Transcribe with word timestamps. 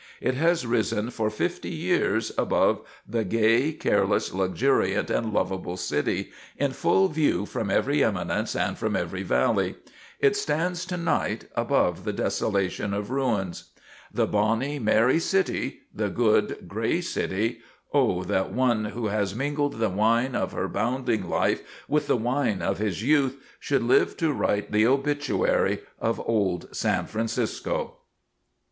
It 0.19 0.33
has 0.33 0.65
risen 0.65 1.11
for 1.11 1.29
fifty 1.29 1.69
years 1.69 2.31
above 2.35 2.81
the 3.07 3.23
gay, 3.23 3.71
careless, 3.71 4.33
luxuriant 4.33 5.11
and 5.11 5.31
lovable 5.31 5.77
city, 5.77 6.31
in 6.57 6.71
full 6.71 7.07
view 7.07 7.45
from 7.45 7.69
every 7.69 8.03
eminence 8.03 8.55
and 8.55 8.79
from 8.79 8.95
every 8.95 9.21
valley. 9.21 9.75
It 10.19 10.35
stands 10.35 10.87
tonight, 10.87 11.45
above 11.55 12.03
the 12.03 12.13
desolation 12.13 12.95
of 12.95 13.11
ruins. 13.11 13.65
The 14.11 14.25
bonny, 14.25 14.79
merry 14.79 15.19
city 15.19 15.81
the 15.93 16.09
good, 16.09 16.67
gray 16.67 16.99
city 17.01 17.59
O 17.93 18.23
that 18.23 18.51
one 18.51 18.85
who 18.85 19.05
has 19.09 19.35
mingled 19.35 19.73
the 19.73 19.89
wine 19.89 20.33
of 20.33 20.51
her 20.53 20.67
bounding 20.67 21.29
life 21.29 21.61
with 21.87 22.07
the 22.07 22.17
wine 22.17 22.63
of 22.63 22.79
his 22.79 23.03
youth 23.03 23.37
should 23.59 23.83
live 23.83 24.17
to 24.17 24.33
write 24.33 24.71
the 24.71 24.87
obituary 24.87 25.81
of 25.99 26.19
Old 26.27 26.69
San 26.75 27.05
Francisco! 27.05 27.97